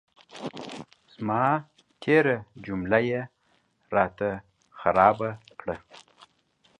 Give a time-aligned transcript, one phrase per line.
[1.13, 1.43] زما
[2.01, 3.21] تېره جمله یې
[3.93, 4.29] را ته
[4.79, 5.75] خرابه کړه.